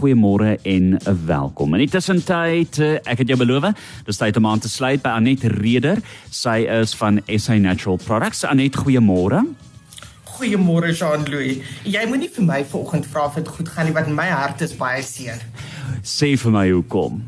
goeiemôre 0.00 0.56
en 0.64 0.96
welkom. 1.26 1.74
In 1.76 1.82
die 1.84 1.90
tussentyd, 1.92 2.78
eh, 2.80 2.94
ek 3.04 3.18
het 3.22 3.28
jou 3.28 3.38
beloof, 3.38 3.66
dis 4.06 4.16
tyd 4.16 4.36
om 4.36 4.46
aan 4.46 4.58
te 4.60 4.68
sluit 4.68 5.02
by 5.02 5.08
Anet 5.18 5.44
Reder. 5.44 5.98
Sy 6.30 6.64
is 6.80 6.94
van 6.94 7.20
SA 7.28 7.58
Natural 7.58 7.98
Products. 8.04 8.44
Anet, 8.44 8.76
goeiemôre. 8.76 9.44
Goeiemôre 10.24 10.94
Jean-Louis. 10.96 11.60
Jy 11.84 12.06
moenie 12.08 12.30
vir 12.32 12.44
my 12.44 12.64
vanoggend 12.64 13.06
vra 13.06 13.26
of 13.26 13.34
dit 13.34 13.48
goed 13.48 13.68
gaan 13.68 13.84
nie 13.86 13.92
want 13.92 14.08
my 14.08 14.28
hart 14.28 14.60
is 14.64 14.72
baie 14.72 15.02
seer. 15.02 15.40
Sê 16.02 16.32
vir 16.38 16.52
my 16.52 16.70
hoekom. 16.70 17.22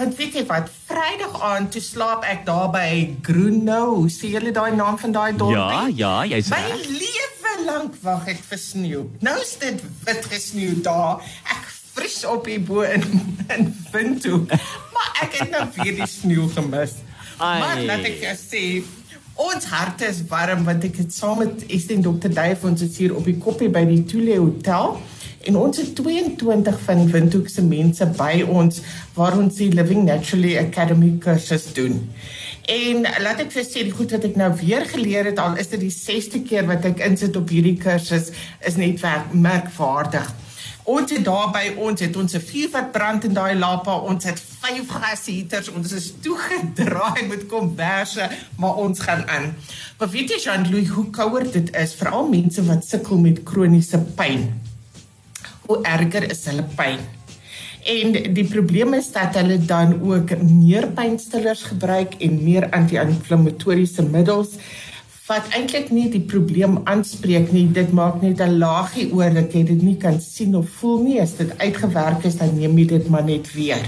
Want 0.00 0.16
weet 0.16 0.34
jy 0.34 0.46
wat, 0.48 0.70
Vrydag 0.88 1.40
aand 1.44 1.70
toe 1.72 1.80
slaap 1.84 2.24
ek 2.24 2.46
daar 2.46 2.70
by 2.72 3.16
Groennou. 3.22 4.00
Hoe 4.00 4.10
sê 4.10 4.32
julle 4.32 4.50
daai 4.52 4.72
naam 4.74 4.98
van 4.98 5.12
daai 5.12 5.36
dorpie? 5.36 5.98
Ja, 6.00 6.24
ja, 6.26 6.36
jy's 6.36 6.48
My 6.50 6.56
reg. 6.56 6.88
lewe 6.88 7.66
lank 7.66 7.94
wag 8.02 8.26
ek 8.32 8.40
vir 8.48 8.58
sneeu. 8.58 9.02
Nou 9.20 9.36
is 9.42 9.52
dit 9.60 9.82
wit 10.06 10.24
gesneeu 10.32 10.80
daar. 10.82 11.20
Ek 11.44 11.59
vries 12.00 12.24
op 12.24 12.48
hier 12.48 12.62
bo 12.64 12.80
in 12.80 13.04
in 13.56 13.68
Windhoek. 13.92 14.48
Maar 14.94 15.12
ek 15.26 15.36
het 15.40 15.52
nou 15.52 15.66
weer 15.76 15.94
die 16.00 16.08
sneeu 16.08 16.48
gemis. 16.54 16.96
Ai. 17.36 17.58
Maar 17.60 17.84
laat 17.88 18.08
ek 18.08 18.20
jou 18.24 18.34
sê, 18.38 18.64
ons 19.40 19.70
harte 19.72 20.08
is 20.08 20.22
warm 20.30 20.66
want 20.68 20.84
ek 20.88 21.00
het 21.02 21.14
saam 21.14 21.40
met 21.44 21.64
Esther 21.68 21.98
en 21.98 22.04
Dr. 22.06 22.32
Dave 22.32 22.68
ons 22.68 22.84
is 22.84 22.98
hier 23.00 23.16
op 23.16 23.28
die 23.28 23.38
koppie 23.40 23.70
by 23.72 23.84
die 23.88 24.02
Tule 24.08 24.38
Hotel. 24.40 24.98
En 25.48 25.56
ons 25.56 25.78
het 25.80 25.94
22 25.96 26.80
van 26.84 27.06
Windhoek 27.08 27.48
se 27.48 27.62
mense 27.64 28.04
by 28.18 28.42
ons 28.44 28.82
waar 29.16 29.38
ons 29.40 29.56
die 29.56 29.70
Living 29.72 30.04
Naturally 30.04 30.58
Academy 30.60 31.14
kursus 31.22 31.70
doen. 31.76 31.96
En 32.70 33.06
laat 33.24 33.40
ek 33.42 33.54
vir 33.54 33.64
sê 33.64 33.86
die 33.86 33.94
goed 33.96 34.12
wat 34.14 34.26
ek 34.28 34.36
nou 34.38 34.50
weer 34.60 34.84
geleer 34.88 35.30
het 35.32 35.40
al 35.42 35.56
is 35.60 35.72
dit 35.72 35.80
die 35.80 35.94
6ste 35.94 36.44
keer 36.44 36.68
wat 36.68 36.84
ek 36.92 37.00
insit 37.08 37.38
op 37.40 37.48
hierdie 37.50 37.78
kursus 37.80 38.30
is 38.68 38.76
net 38.80 39.00
werk, 39.02 39.32
merkwaardig. 39.32 40.28
Ons 40.90 41.12
het 41.14 41.22
daar 41.22 41.52
by 41.54 41.68
ons 41.78 42.00
het 42.02 42.16
ons 42.18 42.32
'n 42.34 42.42
vuur 42.50 42.70
wat 42.72 42.90
brand 42.92 43.24
in 43.24 43.34
daai 43.34 43.54
lapa. 43.54 43.94
Ons 44.10 44.24
het 44.24 44.40
vyf 44.62 44.88
gasheaters. 44.88 45.68
Ons 45.70 45.92
is 45.92 46.12
toegedraai 46.20 47.26
met 47.28 47.46
komberse, 47.46 48.28
maar 48.56 48.74
ons 48.74 48.98
gaan 49.00 49.28
aan. 49.28 49.54
Maar 49.98 50.10
weet 50.10 50.30
jy 50.30 50.38
Jean-Louis 50.44 50.88
hoe 50.88 51.10
kouer 51.10 51.52
dit 51.52 51.76
is 51.76 51.94
veral 51.94 52.28
mense 52.28 52.64
wat 52.64 52.84
sukkel 52.84 53.18
met 53.18 53.42
kroniese 53.42 53.98
pyn. 53.98 54.60
Hoe 55.66 55.78
erger 55.82 56.30
is 56.30 56.44
hulle 56.44 56.66
pyn? 56.74 56.98
En 57.84 58.34
die 58.34 58.44
probleem 58.44 58.94
is 58.94 59.12
dat 59.12 59.34
hulle 59.34 59.64
dan 59.64 60.00
ook 60.02 60.42
meer 60.42 60.88
pynstillers 60.88 61.62
gebruik 61.62 62.14
en 62.18 62.42
meer 62.42 62.70
anti-inflammatoriese 62.70 64.02
middels 64.02 64.58
wat 65.30 65.52
eintlik 65.54 65.92
nie 65.94 66.08
die 66.10 66.24
probleem 66.26 66.80
aanspreek 66.90 67.52
nie. 67.54 67.68
Dit 67.70 67.92
maak 67.94 68.18
net 68.22 68.40
'n 68.42 68.58
laagie 68.58 69.12
oor 69.14 69.30
dat 69.30 69.52
jy 69.54 69.62
dit 69.64 69.82
nie 69.82 69.96
kan 69.96 70.20
sien 70.20 70.56
of 70.56 70.68
voel 70.80 70.98
nie. 71.02 71.20
As 71.20 71.36
dit 71.36 71.58
uitgewerk 71.58 72.24
is, 72.24 72.36
dan 72.36 72.58
neem 72.58 72.78
jy 72.78 72.86
dit 72.86 73.08
maar 73.08 73.24
net 73.24 73.52
weer. 73.54 73.84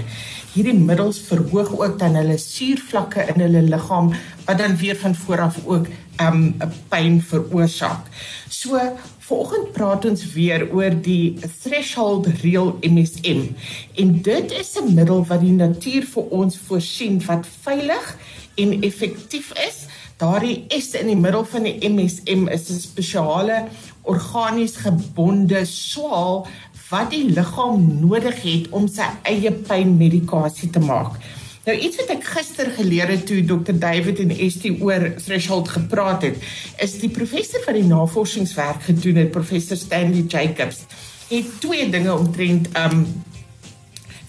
Hierdie 0.53 0.79
middels 0.79 1.19
verhoog 1.19 1.79
ook 1.79 1.99
dan 1.99 2.15
hulle 2.15 2.37
suurvlakke 2.37 3.27
in 3.35 3.41
hulle 3.41 3.61
liggaam 3.61 4.13
wat 4.45 4.57
dan 4.57 4.77
weer 4.77 4.95
van 4.95 5.15
vooraf 5.15 5.59
ook 5.65 5.87
um 6.21 6.55
pyn 6.89 7.21
veroorsaak. 7.21 8.07
So 8.49 8.79
Vanoggend 9.23 9.71
praat 9.71 10.05
ons 10.05 10.33
weer 10.33 10.65
oor 10.75 10.91
die 11.01 11.35
threshold 11.63 12.27
real 12.41 12.77
MSM. 12.81 13.55
En 13.95 14.21
dit 14.21 14.51
is 14.51 14.75
'n 14.79 14.93
middel 14.93 15.25
wat 15.25 15.39
die 15.39 15.51
natuur 15.51 16.03
vir 16.03 16.23
ons 16.23 16.57
voorsien 16.57 17.25
wat 17.25 17.47
veilig 17.61 18.17
en 18.55 18.81
effektief 18.81 19.51
is. 19.67 19.87
Daardie 20.21 20.65
S 20.69 20.93
in 20.99 21.09
die 21.09 21.17
middel 21.17 21.45
van 21.45 21.65
die 21.65 21.77
MSM 21.89 22.47
is 22.47 22.69
'n 22.69 22.79
spesiale 22.79 23.67
organies 24.01 24.75
gebonde 24.75 25.65
swaal 25.65 26.47
wat 26.89 27.09
die 27.09 27.29
liggaam 27.29 27.99
nodig 28.01 28.41
het 28.43 28.69
om 28.69 28.87
sy 28.87 29.07
eie 29.23 29.51
pynmedikasie 29.51 30.69
te 30.69 30.79
maak. 30.79 31.17
Nou 31.65 31.77
iets 31.79 31.95
wat 32.01 32.09
ek 32.17 32.25
gister 32.27 32.69
geleer 32.75 33.07
het 33.07 33.25
toe 33.25 33.39
Dr 33.47 33.77
David 33.79 34.19
en 34.19 34.33
Estie 34.35 34.73
oor 34.83 35.13
threshold 35.15 35.69
gepraat 35.71 36.21
het, 36.21 36.37
is 36.77 36.97
die 36.99 37.09
professor 37.09 37.63
wat 37.65 37.75
die 37.75 37.87
navorsingswerk 37.87 38.83
gedoen 38.83 39.15
het, 39.15 39.31
professor 39.31 39.77
Stanley 39.77 40.25
Jacobs, 40.27 40.83
het 41.29 41.61
twee 41.63 41.89
dinge 41.89 42.11
omtrent 42.15 42.67
um 42.77 43.05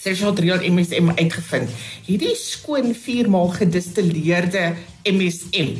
threshold 0.04 0.38
real 0.38 0.62
MSM 0.62 1.10
uitgevind. 1.16 1.70
Hierdie 2.06 2.36
skoon 2.38 2.94
4 2.94 3.30
maal 3.30 3.48
gedistilleerde 3.48 4.74
MSM. 5.04 5.76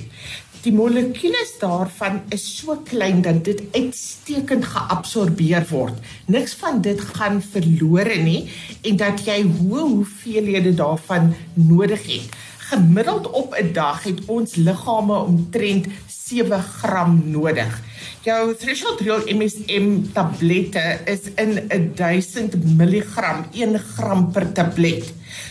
Die 0.64 0.72
molekules 0.72 1.50
daarvan 1.60 2.22
is 2.32 2.44
so 2.58 2.76
klein 2.88 3.22
dat 3.24 3.42
dit 3.44 3.60
uitstekend 3.74 4.64
geabsorbeer 4.64 5.66
word. 5.68 5.98
Niks 6.32 6.54
van 6.60 6.80
dit 6.84 7.00
gaan 7.00 7.42
verlore 7.44 8.16
nie 8.24 8.46
en 8.80 8.96
dat 9.00 9.24
jy 9.26 9.42
hoë 9.44 9.84
hoeveelhede 9.90 10.72
daarvan 10.76 11.34
nodig 11.54 12.06
het. 12.08 12.38
Gemiddeld 12.70 13.28
op 13.30 13.52
'n 13.60 13.72
dag 13.72 14.02
het 14.08 14.24
ons 14.24 14.54
liggame 14.56 15.16
omtrent 15.18 15.86
7 16.08 16.62
gram 16.62 17.22
nodig. 17.26 17.80
Jou 18.24 18.54
threshold 18.56 19.02
real 19.04 19.26
MSM 19.28 19.98
tablette 20.16 20.80
is 21.12 21.26
in 21.36 21.58
1000 21.68 22.54
mg, 22.78 23.24
1 23.52 23.74
gram 23.78 24.22
per 24.32 24.46
tablet. 24.56 25.10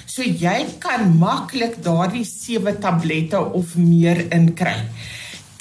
So 0.09 0.25
jy 0.25 0.55
kan 0.81 1.11
maklik 1.21 1.75
daardie 1.85 2.23
7 2.25 2.79
tablette 2.81 3.37
of 3.37 3.75
meer 3.77 4.23
inkry. 4.33 4.73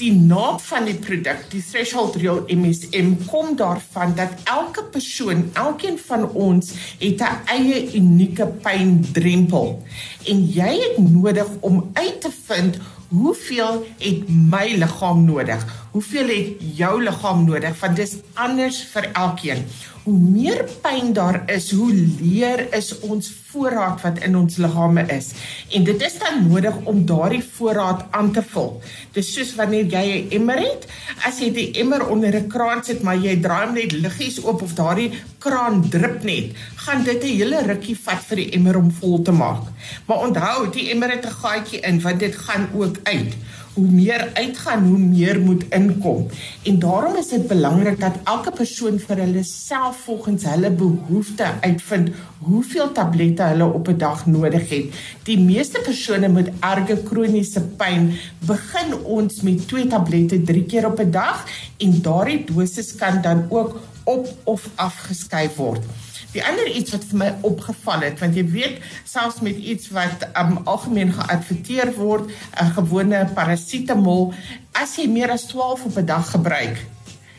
Die 0.00 0.08
naam 0.16 0.56
van 0.64 0.88
die 0.88 0.96
produk, 1.04 1.44
die 1.52 1.60
Threshold 1.60 2.16
Real 2.16 2.40
MSM, 2.48 3.12
kom 3.28 3.52
daarvan 3.60 4.16
dat 4.16 4.32
elke 4.48 4.86
persoon, 4.96 5.44
elkeen 5.52 6.00
van 6.00 6.24
ons 6.32 6.72
het 6.96 7.20
'n 7.20 7.44
eie 7.44 7.92
unieke 7.92 8.46
pyndrempel 8.64 9.84
en 10.24 10.46
jy 10.48 10.72
het 10.80 10.98
nodig 10.98 11.48
om 11.60 11.90
uit 11.92 12.20
te 12.20 12.32
vind 12.48 12.80
hoeveel 13.08 13.84
het 14.00 14.28
my 14.28 14.66
liggaam 14.80 15.24
nodig? 15.24 15.81
Hoeveel 15.92 16.28
het 16.32 16.60
jou 16.76 17.02
liggaam 17.04 17.42
nodig? 17.44 17.74
Want 17.80 17.98
dis 18.00 18.14
anders 18.40 18.78
vir 18.94 19.10
elkeen. 19.12 19.66
Hoe 20.06 20.14
meer 20.16 20.62
pyn 20.80 21.12
daar 21.12 21.42
is, 21.52 21.66
hoe 21.76 21.92
leer 21.92 22.62
is 22.72 22.88
ons 23.04 23.28
voorraad 23.50 24.00
wat 24.00 24.22
in 24.24 24.38
ons 24.38 24.56
liggame 24.56 25.04
is. 25.12 25.28
En 25.76 25.84
dit 25.84 26.04
is 26.08 26.16
dan 26.18 26.40
nodig 26.48 26.78
om 26.88 27.04
daardie 27.06 27.42
voorraad 27.58 28.06
aan 28.10 28.32
te 28.32 28.40
vul. 28.54 28.80
Dis 29.12 29.34
soos 29.36 29.52
wanneer 29.60 29.92
jy 29.92 30.04
'n 30.08 30.30
emmer 30.40 30.64
het, 30.64 30.88
as 31.28 31.38
jy 31.44 31.52
die 31.52 31.70
emmer 31.84 32.08
onder 32.08 32.40
'n 32.40 32.48
kraan 32.48 32.82
sit, 32.84 33.02
maar 33.02 33.16
jy 33.16 33.36
draai 33.36 33.66
hom 33.66 33.74
net 33.74 33.92
liggies 33.92 34.40
oop 34.44 34.62
of 34.62 34.74
daardie 34.74 35.12
kraan 35.38 35.88
drup 35.90 36.22
net, 36.22 36.56
gaan 36.76 37.04
dit 37.04 37.22
'n 37.22 37.36
hele 37.36 37.62
rukkie 37.66 37.96
vat 37.96 38.24
vir 38.24 38.36
die 38.36 38.50
emmer 38.50 38.76
om 38.76 38.90
vol 38.90 39.22
te 39.22 39.32
maak. 39.32 39.62
Maar 40.06 40.18
onthou, 40.18 40.70
die 40.72 40.90
emmer 40.90 41.10
het 41.10 41.26
'n 41.26 41.38
gaatjie 41.42 41.80
in 41.80 42.00
want 42.00 42.18
dit 42.18 42.36
gaan 42.36 42.68
ook 42.74 42.96
uit. 43.02 43.34
Hoe 43.72 43.88
meer 43.88 44.30
uitgaan, 44.34 44.84
hoe 44.86 44.98
meer 44.98 45.40
moet 45.40 45.64
inkom. 45.72 46.26
En 46.62 46.78
daarom 46.78 47.16
is 47.16 47.28
dit 47.28 47.46
belangrik 47.48 48.00
dat 48.00 48.18
elke 48.24 48.52
persoon 48.52 48.98
vir 49.00 49.22
hulle 49.24 49.44
self 49.48 50.02
volgens 50.04 50.44
hulle 50.44 50.70
behoeftes 50.70 51.56
uitvind 51.60 52.10
hoeveel 52.44 52.92
tablette 52.92 53.42
hulle 53.42 53.70
op 53.78 53.88
'n 53.88 53.96
dag 53.96 54.26
nodig 54.26 54.68
het. 54.68 55.00
Die 55.24 55.38
meeste 55.38 55.80
persone 55.80 56.28
met 56.28 56.52
erge 56.60 56.96
kroniese 57.02 57.64
pyn 57.80 58.12
begin 58.46 58.94
ons 59.04 59.40
met 59.40 59.68
2 59.68 59.86
tablette 59.86 60.42
3 60.42 60.64
keer 60.64 60.86
op 60.86 61.00
'n 61.00 61.10
dag 61.10 61.44
en 61.78 62.00
daardie 62.02 62.44
dosis 62.44 62.94
kan 62.94 63.22
dan 63.22 63.46
ook 63.48 63.80
op 64.04 64.28
of 64.44 64.68
afgeskuif 64.74 65.56
word. 65.56 65.84
Die 66.32 66.44
ander 66.44 66.66
iets 66.66 66.94
wat 66.94 67.04
vir 67.10 67.18
my 67.20 67.30
opgeval 67.44 68.06
het, 68.06 68.20
want 68.22 68.36
jy 68.36 68.44
weet 68.54 68.78
selfs 69.04 69.42
met 69.44 69.56
iets 69.56 69.90
wat 69.92 70.24
um, 70.40 70.58
algemeen 70.64 71.12
geadverteer 71.12 71.92
word, 71.98 72.30
'n 72.56 72.72
gewone 72.78 73.26
parasetamol, 73.34 74.32
as 74.72 74.96
jy 74.96 75.08
meer 75.08 75.30
as 75.30 75.46
12 75.52 75.84
op 75.84 75.98
'n 75.98 76.06
dag 76.06 76.30
gebruik, 76.30 76.86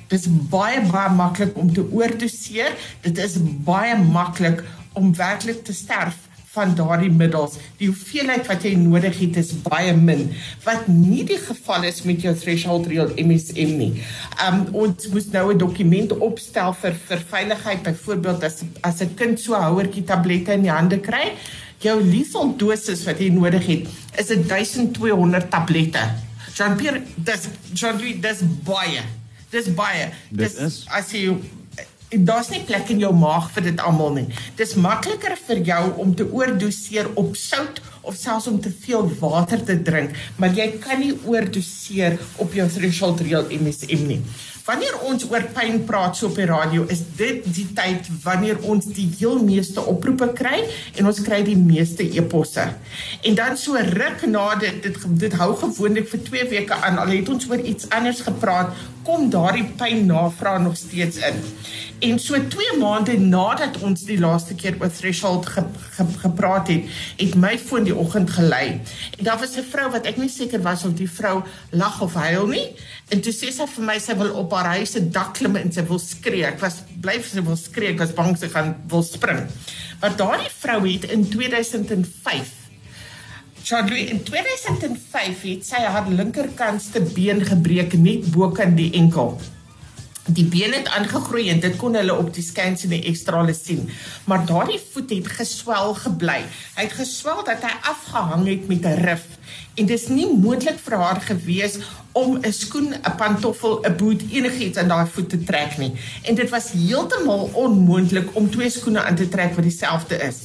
dis 0.08 0.28
baie 0.50 0.82
baie 0.92 1.09
maklik 1.09 1.58
om 1.58 1.74
te 1.74 1.86
oordoseer. 1.92 2.72
Dit 3.02 3.18
is 3.18 3.38
baie 3.66 3.98
maklik 3.98 4.64
om 4.94 5.16
werklik 5.16 5.64
te 5.66 5.73
sterf 5.73 6.22
van 6.53 6.76
daardie 6.78 7.09
middels. 7.09 7.55
Die 7.79 7.88
hoeveelheid 7.90 8.46
wat 8.50 8.66
jy 8.66 8.76
nodig 8.78 9.17
het 9.23 9.40
is 9.41 9.50
baie 9.66 9.94
min, 9.97 10.28
wat 10.66 10.85
nie 10.91 11.23
die 11.26 11.40
geval 11.41 11.88
is 11.90 12.03
met 12.05 12.22
jou 12.22 12.34
threshold 12.38 12.85
real 12.91 13.09
MSM 13.17 13.73
nie. 13.79 14.03
Um 14.46 14.67
ons 14.84 15.08
moet 15.14 15.32
nou 15.34 15.53
'n 15.53 15.58
dokument 15.58 16.14
opstel 16.20 16.73
vir 16.82 16.94
vir 17.08 17.26
veiligheid, 17.32 17.84
byvoorbeeld 17.84 18.44
as 18.44 18.61
as 18.82 19.02
'n 19.02 19.16
kind 19.16 19.40
so 19.40 19.55
'n 19.55 19.64
houertjie 19.64 20.03
tablette 20.03 20.53
in 20.53 20.61
die 20.61 20.72
hande 20.72 21.00
kry, 21.00 21.34
jou 21.79 21.97
lethal 22.02 22.53
dosis 22.58 23.03
wat 23.05 23.20
jy 23.20 23.29
nodig 23.29 23.66
het 23.66 23.88
is 24.17 24.28
1200 24.28 25.50
tablette. 25.50 26.00
Jean-Pierre, 26.53 27.02
dis 27.16 27.47
Jean-Louis, 27.73 28.22
dis 28.22 28.44
baie. 28.64 29.02
Dis 29.50 29.73
baie. 29.73 30.11
Dit 30.29 30.55
is. 30.58 30.85
as 30.90 31.11
jy 31.11 31.35
daar's 32.18 32.52
nie 32.54 32.62
plek 32.68 32.90
in 32.94 33.02
jou 33.04 33.14
maag 33.16 33.50
vir 33.56 33.70
dit 33.70 33.82
almal 33.82 34.14
nie. 34.18 34.28
Dis 34.60 34.76
makliker 34.76 35.38
vir 35.48 35.64
jou 35.66 35.84
om 36.04 36.14
te 36.16 36.28
oordoseer 36.30 37.10
op 37.20 37.36
sout 37.40 37.82
of 38.03 38.16
selfs 38.20 38.47
om 38.52 38.59
te 38.61 38.72
veel 38.85 39.08
water 39.20 39.64
te 39.64 39.78
drink, 39.82 40.16
maar 40.35 40.55
jy 40.55 40.70
kan 40.84 41.00
nie 41.00 41.14
oordoseer 41.26 42.20
op 42.44 42.55
jou 42.55 42.67
threshold 42.70 43.23
real 43.23 43.47
MSM 43.52 44.08
nie. 44.09 44.22
Wanneer 44.64 44.96
ons 45.03 45.26
oor 45.28 45.44
pyn 45.52 45.82
praat 45.84 46.16
so 46.16 46.29
op 46.29 46.38
die 46.40 46.46
radio, 46.47 46.85
is 46.91 47.02
dit 47.17 47.44
die 47.52 47.66
tyd 47.76 48.08
wanneer 48.23 48.61
ons 48.64 48.85
die 48.96 49.09
heel 49.17 49.41
meeste 49.44 49.84
oproepe 49.91 50.29
kry 50.38 50.61
en 50.96 51.09
ons 51.09 51.20
kry 51.26 51.41
die 51.44 51.58
meeste 51.59 52.05
e-posse. 52.08 52.64
En 53.28 53.35
dan 53.35 53.59
so 53.59 53.76
ruk 53.76 54.23
na 54.32 54.46
dit 54.61 54.79
dit 54.85 55.02
dit 55.26 55.35
hou 55.41 55.50
gewoonlik 55.66 56.08
vir 56.14 56.23
2 56.29 56.47
weke 56.53 56.79
aan. 56.79 57.02
Al 57.03 57.11
het 57.11 57.32
ons 57.34 57.50
oor 57.52 57.59
iets 57.59 57.90
anders 57.91 58.23
gepraat, 58.23 58.72
kom 59.03 59.28
daardie 59.34 59.66
pyn 59.79 60.05
navraag 60.08 60.61
nog 60.64 60.79
steeds 60.79 61.20
in. 61.20 61.44
En 62.08 62.20
so 62.20 62.40
2 62.40 62.79
maande 62.79 63.17
nadat 63.20 63.82
ons 63.84 64.08
die 64.08 64.20
laaste 64.20 64.55
keer 64.55 64.79
oor 64.79 64.91
threshold 64.96 65.52
ge, 65.58 65.66
ge, 65.97 66.08
gepraat 66.23 66.72
het, 66.72 66.88
het 67.20 67.35
my 67.35 67.58
foon 67.59 67.84
die 67.88 67.92
oggend 67.95 68.29
gelei. 68.29 68.81
En 69.17 69.23
daar 69.23 69.40
was 69.40 69.57
'n 69.57 69.66
vrou 69.69 69.91
wat 69.91 70.05
ek 70.05 70.17
nie 70.17 70.29
seker 70.29 70.61
was 70.61 70.85
of 70.85 70.93
die 70.93 71.09
vrou 71.09 71.43
lag 71.72 72.01
of 72.01 72.13
huil 72.13 72.47
nie. 72.47 72.75
En 73.09 73.22
toe 73.22 73.34
sê 73.34 73.51
sy 73.51 73.66
vir 73.75 73.85
my 73.85 73.99
sy 73.99 74.16
wil 74.17 74.34
op 74.34 74.51
haar 74.51 74.75
huis 74.78 74.91
se 74.91 75.09
dak 75.09 75.34
klim 75.34 75.55
en 75.55 75.72
sy 75.72 75.84
wil 75.85 75.99
skree. 75.99 76.45
Ek 76.45 76.59
was 76.59 76.84
bly 77.01 77.22
sy 77.22 77.41
wil 77.41 77.57
skree, 77.57 77.90
ek 77.90 77.99
was 77.99 78.13
bang 78.13 78.37
sy 78.37 78.47
gaan 78.47 78.75
wil 78.87 79.03
spring. 79.03 79.47
Maar 80.01 80.16
daardie 80.16 80.51
vrou 80.59 80.87
het 80.87 81.03
in 81.03 81.29
2005 81.29 82.63
Charlie 83.63 84.09
in 84.11 84.23
2005 84.23 85.41
het 85.41 85.66
sy 85.66 85.79
haar 85.87 86.09
linkerkantste 86.11 86.99
been 87.16 87.40
gebreek 87.47 87.93
net 87.95 88.25
bo 88.34 88.49
kan 88.51 88.75
die 88.75 88.90
enkel. 88.99 89.37
Die 90.25 90.46
been 90.46 90.72
het 90.72 90.87
aangegroei 90.87 91.49
en 91.49 91.59
dit 91.59 91.75
kon 91.75 91.96
hulle 91.99 92.14
op 92.16 92.29
die 92.34 92.43
scans 92.43 92.85
in 92.87 92.93
die 92.96 93.02
ekstrale 93.09 93.53
sien. 93.53 93.90
Maar 94.23 94.46
daardie 94.47 94.79
voet 94.93 95.09
het 95.09 95.28
geswel 95.28 95.93
gebly. 95.99 96.37
Hy 96.78 96.85
het 96.85 96.96
geswel 96.96 97.43
dat 97.43 97.66
hy 97.67 97.73
afgehang 97.91 98.47
het 98.47 98.67
met 98.67 98.85
'n 98.85 99.03
rif 99.03 99.25
en 99.75 99.85
dit 99.85 99.99
is 99.99 100.08
nie 100.08 100.28
moontlik 100.28 100.79
vir 100.79 100.97
haar 100.97 101.22
gewees 101.22 101.78
om 102.11 102.37
'n 102.37 102.52
skoen, 102.52 102.93
'n 102.93 103.16
pantoffel, 103.17 103.81
'n 103.81 103.96
boot 103.97 104.22
enigiets 104.31 104.78
aan 104.78 104.87
daai 104.87 105.08
voet 105.11 105.29
te 105.29 105.43
trek 105.43 105.78
nie. 105.78 105.91
En 106.22 106.35
dit 106.35 106.49
was 106.49 106.72
heeltemal 106.72 107.49
onmoontlik 107.53 108.35
om 108.35 108.52
twee 108.52 108.69
skoene 108.69 109.03
aan 109.03 109.16
te 109.16 109.29
trek 109.29 109.55
wat 109.55 109.64
dieselfde 109.64 110.17
is. 110.17 110.37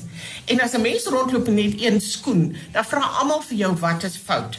En 0.44 0.60
as 0.60 0.72
'n 0.72 0.80
mens 0.80 1.04
rondloop 1.04 1.48
net 1.48 1.80
een 1.80 2.00
skoen, 2.00 2.56
dan 2.72 2.84
vra 2.84 3.00
almal 3.00 3.42
vir 3.42 3.56
jou 3.56 3.76
wat 3.76 4.02
is 4.02 4.16
fout. 4.24 4.58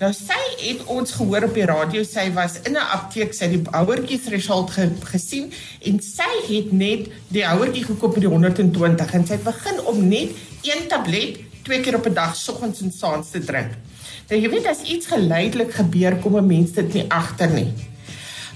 Nou 0.00 0.10
sy 0.12 0.40
het 0.58 0.84
ons 0.90 1.12
gehoor 1.12 1.46
op 1.48 1.54
die 1.54 1.66
radio, 1.68 2.02
sy 2.02 2.32
was 2.34 2.58
in 2.64 2.72
'n 2.72 2.90
apteek, 2.96 3.34
sy 3.34 3.44
het 3.44 3.52
die 3.52 3.70
houertjie 3.70 4.20
threshold 4.20 4.70
ge, 4.70 4.90
gesien 5.12 5.52
en 5.80 6.00
sy 6.00 6.32
het 6.48 6.72
net 6.72 7.08
die 7.28 7.44
houertjie 7.44 7.84
gekoop 7.84 8.14
by 8.14 8.20
die 8.20 8.28
120 8.28 9.14
en 9.14 9.26
sy 9.26 9.32
het 9.32 9.44
begin 9.44 9.80
om 9.84 10.08
net 10.08 10.30
een 10.62 10.88
tablet 10.88 11.38
twee 11.62 11.80
keer 11.80 11.96
op 11.96 12.06
'n 12.06 12.14
dag, 12.14 12.36
soggens 12.36 12.80
en 12.80 12.92
saans 12.92 13.30
te 13.30 13.40
drink. 13.40 13.72
Nou 14.28 14.40
jy 14.40 14.50
weet 14.50 14.66
as 14.66 14.82
iets 14.82 15.06
geleidelik 15.06 15.72
gebeur, 15.72 16.16
kom 16.16 16.36
'n 16.36 16.46
mens 16.46 16.72
dit 16.72 16.94
nie 16.94 17.04
agter 17.08 17.50
nie. 17.50 17.72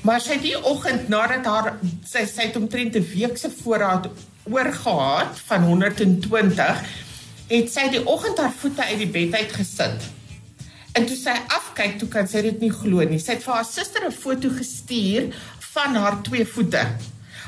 Maar 0.03 0.21
sy 0.21 0.33
het 0.33 0.43
die 0.43 0.65
oggend 0.65 1.09
nadat 1.09 1.45
haar 1.45 1.79
sy 2.07 2.25
sy 2.27 2.43
het 2.43 2.57
omtrent 2.57 2.97
'n 2.97 3.07
week 3.15 3.37
se 3.37 3.51
voorraad 3.51 4.09
oorgehad 4.45 5.41
van 5.47 5.63
120 5.63 6.83
het 7.49 7.73
sy 7.73 7.89
die 7.89 8.07
oggend 8.07 8.39
haar 8.39 8.53
voete 8.53 8.85
uit 8.85 8.99
die 8.99 9.13
bed 9.13 9.35
uit 9.35 9.53
gesit 9.53 10.18
En 10.99 11.07
toe 11.07 11.15
sy 11.15 11.35
afkyk, 11.55 11.93
toe 12.01 12.09
kan 12.11 12.27
sy 12.27 12.41
dit 12.43 12.65
nie 12.65 12.73
glo 12.75 13.05
nie. 13.07 13.21
Sy 13.23 13.37
het 13.37 13.45
vir 13.45 13.55
haar 13.55 13.67
suster 13.69 14.03
'n 14.07 14.11
foto 14.11 14.51
gestuur 14.51 15.29
van 15.75 15.95
haar 15.95 16.17
twee 16.27 16.45
voete. 16.45 16.83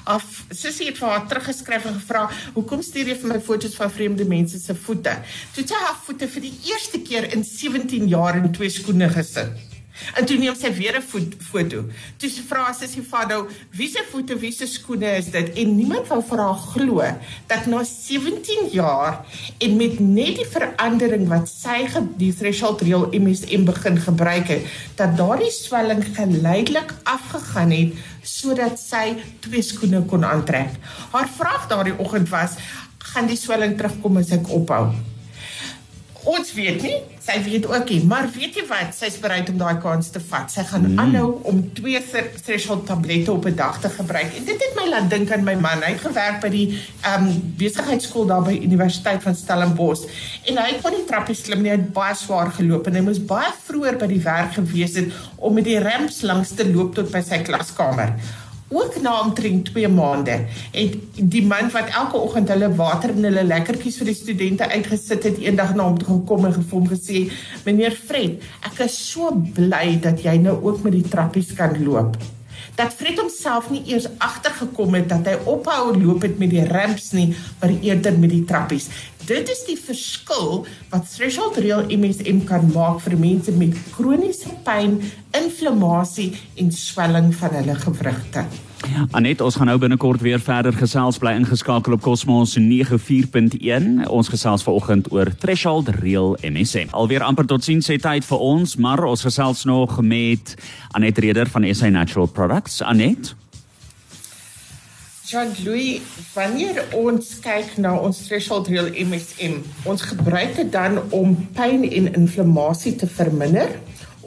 Af 0.04 0.44
sussie 0.50 0.86
het 0.86 0.98
vir 0.98 1.08
haar 1.08 1.26
teruggeskryf 1.26 1.84
en 1.84 1.98
gevra, 1.98 2.30
"Hoekom 2.54 2.82
stuur 2.82 3.08
jy 3.08 3.16
vir 3.16 3.28
my 3.32 3.40
foto's 3.40 3.74
van 3.74 3.90
vreemde 3.90 4.24
mense 4.24 4.58
se 4.58 4.74
voete?" 4.74 5.16
Toe 5.54 5.66
sy 5.66 5.74
haar 5.74 5.98
voete 6.04 6.28
vir 6.28 6.42
die 6.42 6.58
eerste 6.70 7.00
keer 7.00 7.32
in 7.32 7.44
17 7.44 8.08
jaar 8.08 8.36
in 8.36 8.52
twee 8.52 8.70
skoene 8.70 9.08
gesit. 9.08 9.69
En 10.18 10.26
toe 10.26 10.36
neem 10.38 10.54
sy 10.54 10.72
weer 10.74 10.96
'n 10.98 11.02
foto. 11.50 11.84
Toe 12.16 12.30
sy 12.30 12.42
vra 12.48 12.72
sy 12.72 12.86
vir 12.86 13.26
nou, 13.28 13.48
wie 13.70 13.88
se 13.88 14.02
voete, 14.10 14.38
wie 14.38 14.52
se 14.52 14.66
skoene 14.66 15.16
is 15.16 15.30
dit? 15.30 15.52
En 15.54 15.76
niemand 15.76 16.08
wou 16.08 16.22
vir 16.22 16.38
haar 16.38 16.60
glo 16.74 17.02
dat 17.46 17.66
na 17.66 17.84
17 17.84 18.68
jaar 18.72 19.24
en 19.58 19.76
met 19.76 20.00
net 20.00 20.36
die 20.36 20.46
verandering 20.46 21.28
wat 21.28 21.48
sy 21.48 21.88
die 22.16 22.32
threshold 22.34 22.82
real 22.82 23.08
MSM 23.12 23.64
begin 23.64 23.98
gebruik 23.98 24.48
het, 24.48 24.66
dat 24.96 25.16
daardie 25.16 25.50
swelling 25.50 26.04
geleidelik 26.16 26.94
afgegaan 27.04 27.70
het 27.70 27.92
sodat 28.22 28.78
sy 28.78 29.16
twee 29.40 29.62
skoene 29.62 30.02
kon 30.04 30.24
aantrek. 30.24 30.76
Haar 31.10 31.28
vraag 31.28 31.68
daardie 31.68 31.98
oggend 31.98 32.28
was, 32.28 32.58
gaan 33.12 33.26
die 33.26 33.38
swelling 33.38 33.76
terugkom 33.78 34.20
as 34.20 34.30
ek 34.36 34.48
ophou? 34.48 34.90
Ons 36.30 36.52
weet 36.54 36.82
nie, 36.84 36.96
sy 37.24 37.40
weet 37.42 37.64
ook 37.66 37.88
nie, 37.90 37.98
maar 38.06 38.28
weet 38.30 38.54
jy 38.60 38.62
wat, 38.68 38.92
sy's 38.94 39.16
bereid 39.22 39.48
om 39.50 39.56
daai 39.58 39.80
kans 39.82 40.12
te 40.14 40.20
vat. 40.30 40.50
Sy 40.52 40.62
gaan 40.68 40.84
mm. 40.86 41.00
aanhou 41.02 41.30
om 41.50 41.62
twee 41.74 41.98
threshold 42.44 42.84
tablette 42.86 43.32
op 43.32 43.48
'n 43.50 43.56
dag 43.58 43.80
te 43.82 43.90
gebruik. 43.90 44.36
En 44.38 44.44
dit 44.46 44.62
het 44.62 44.76
my 44.78 44.86
laat 44.88 45.08
dink 45.10 45.32
aan 45.34 45.42
my 45.44 45.56
man. 45.58 45.82
Hy 45.82 45.94
het 45.96 46.04
gewerk 46.04 46.38
by 46.44 46.50
die 46.52 46.66
ehm 47.02 47.26
um, 47.26 47.40
besigheidskool 47.58 48.28
daar 48.30 48.44
by 48.46 48.54
Universiteit 48.62 49.22
van 49.22 49.34
Stellenbosch 49.34 50.06
en 50.46 50.60
hy 50.62 50.78
kon 50.82 50.94
nie 50.94 51.06
trappies 51.08 51.42
klim 51.42 51.62
nie. 51.62 51.72
Hy 51.72 51.78
het 51.80 51.92
baie 51.92 52.14
swaar 52.14 52.52
geloop 52.54 52.86
en 52.86 52.94
hy 52.94 53.02
moes 53.08 53.18
baie 53.18 53.50
vroeër 53.66 53.98
by 53.98 54.06
die 54.06 54.22
werk 54.22 54.54
gewees 54.54 54.94
het 54.94 55.10
om 55.36 55.54
met 55.54 55.64
die 55.64 55.80
ramps 55.82 56.22
langs 56.22 56.54
te 56.54 56.68
loop 56.70 56.94
tot 56.94 57.10
by 57.10 57.22
sy 57.26 57.42
klaskamer 57.42 58.14
ook 58.70 59.00
na 59.02 59.20
omtrent 59.20 59.64
2 59.64 59.88
maande. 59.88 60.46
Het 60.70 60.96
die 61.14 61.42
man 61.46 61.70
wat 61.70 61.90
elke 61.90 62.16
oggend 62.16 62.48
hulle 62.48 62.70
water 62.74 63.10
en 63.10 63.26
hulle 63.26 63.44
lekkertjies 63.44 63.98
vir 63.98 64.12
die 64.12 64.18
studente 64.18 64.68
uitgesit 64.70 65.26
het 65.26 65.38
eendag 65.42 65.74
na 65.74 65.88
hom 65.88 65.98
toe 65.98 66.08
gekom 66.12 66.46
en 66.46 66.54
gevom 66.54 66.86
gesê 66.90 67.24
meneer 67.66 67.96
Fred 67.96 68.38
ek 68.66 68.84
is 68.86 68.98
so 69.10 69.34
bly 69.56 69.98
dat 70.02 70.22
jy 70.22 70.36
nou 70.42 70.60
ook 70.62 70.84
met 70.86 70.94
die 70.94 71.08
trappies 71.08 71.54
kan 71.58 71.74
loop. 71.84 72.16
Dat 72.78 72.94
Fred 72.96 73.18
homself 73.18 73.70
nie 73.70 73.82
eers 73.90 74.06
agtergekom 74.22 74.94
het 74.94 75.08
dat 75.10 75.26
hy 75.28 75.36
ophou 75.50 75.90
loop 75.98 76.22
het 76.24 76.38
met 76.38 76.52
die 76.54 76.64
ramps 76.64 77.10
nie 77.16 77.32
maar 77.60 77.74
eerder 77.74 78.18
met 78.18 78.30
die 78.32 78.44
trappies. 78.46 78.88
Dit 79.26 79.50
is 79.52 79.64
die 79.66 79.76
verskil 79.78 80.64
wat 80.90 81.10
threshold 81.10 81.58
real 81.60 81.84
MSM 81.90 82.44
kan 82.48 82.70
maak 82.74 83.02
vir 83.04 83.18
mense 83.20 83.52
met 83.52 83.76
kroniese 83.94 84.54
pyn, 84.64 84.96
inflammasie 85.36 86.32
en 86.56 86.72
swelling 86.72 87.34
van 87.34 87.54
hulle 87.60 87.74
gewrigte. 87.74 88.44
Anet, 89.10 89.40
ons 89.44 89.54
gaan 89.60 89.68
nou 89.68 89.76
binnekort 89.78 90.22
weer 90.24 90.40
verder 90.40 90.72
gesels 90.72 91.18
bly 91.20 91.34
ingeskakel 91.36 91.94
op 91.94 92.02
Cosmos 92.04 92.56
94.1. 92.58 94.06
Ons 94.08 94.30
gesels 94.32 94.64
vanoggend 94.64 95.10
oor 95.12 95.28
threshold 95.42 95.90
real 96.00 96.32
MSM. 96.40 96.88
Alweer 96.96 97.22
amper 97.26 97.46
tot 97.46 97.64
sien 97.64 97.84
sê 97.84 97.98
tyd 98.00 98.24
vir 98.24 98.40
ons, 98.40 98.76
maar 98.80 99.04
ons 99.04 99.26
gesels 99.26 99.66
nog 99.68 100.00
met 100.00 100.56
Anet 100.96 101.20
Reder 101.20 101.50
van 101.52 101.68
SA 101.74 101.92
Natural 101.92 102.26
Products. 102.26 102.80
Anet 102.82 103.34
Jean-Louis, 105.30 106.00
wanneer 106.34 106.80
ons 106.98 107.36
kyk 107.44 107.76
na 107.78 107.92
ons 107.94 108.16
threshold 108.26 108.66
real 108.72 108.88
MSM, 108.98 109.60
ons 109.86 110.02
gebruik 110.02 110.56
dit 110.56 110.72
dan 110.74 110.98
om 111.14 111.36
pyn 111.54 111.84
en 111.86 112.08
inflammasie 112.18 112.96
te 112.98 113.06
verminder. 113.06 113.76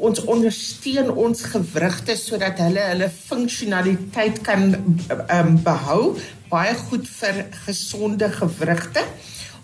Ons 0.03 0.19
ondersteun 0.27 1.13
ons 1.15 1.45
gewrigte 1.53 2.17
sodat 2.19 2.57
hulle 2.59 2.81
hulle 2.89 3.07
funksionaliteit 3.13 4.41
kan 4.43 4.73
um, 4.75 5.53
behou, 5.63 6.17
baie 6.51 6.73
goed 6.89 7.07
vir 7.07 7.45
gesonde 7.63 8.27
gewrigte. 8.35 9.05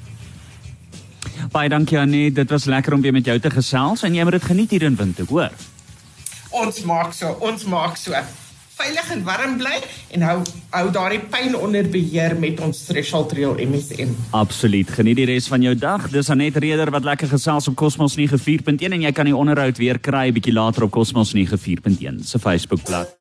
Baie 1.53 1.69
dankie 1.69 1.99
Annie, 1.99 2.33
dit 2.33 2.51
was 2.51 2.65
lekker 2.65 2.95
om 2.95 3.05
weer 3.05 3.13
met 3.17 3.25
jou 3.25 3.39
te 3.41 3.51
gesels 3.51 4.03
en 4.07 4.15
jy 4.15 4.25
moet 4.25 4.39
dit 4.39 4.51
geniet 4.51 4.71
hier 4.71 4.89
in 4.89 4.97
Windhoek, 4.97 5.29
hoor. 5.29 5.55
Ons 6.57 6.83
maak 6.89 7.13
so, 7.13 7.37
ons 7.45 7.65
maak 7.69 7.97
so 8.01 8.15
veilig 8.77 9.11
en 9.15 9.23
warm 9.25 9.57
bly 9.61 9.77
en 10.17 10.25
hou 10.27 10.37
hou 10.75 10.85
daardie 10.93 11.23
pyn 11.33 11.57
onder 11.57 11.89
beheer 11.93 12.37
met 12.41 12.61
ons 12.61 12.85
Threshold 12.89 13.33
Real 13.39 13.57
MSM. 13.65 14.13
Absoluut. 14.37 14.91
Geniet 14.99 15.21
die 15.23 15.29
res 15.33 15.49
van 15.53 15.65
jou 15.65 15.75
dag. 15.81 16.11
Dis 16.13 16.31
Anet 16.33 16.61
Reder 16.61 16.93
wat 16.93 17.09
lekker 17.09 17.33
gesels 17.33 17.71
op 17.73 17.79
Cosmos 17.81 18.19
94.1 18.21 18.93
en 18.93 19.07
jy 19.09 19.13
kan 19.17 19.29
die 19.29 19.37
onderhoud 19.37 19.81
weer 19.81 20.01
kry 20.01 20.29
bietjie 20.37 20.57
later 20.57 20.91
op 20.91 20.97
Cosmos 20.99 21.33
94.1 21.37 22.25
se 22.25 22.43
Facebookblad. 22.43 23.16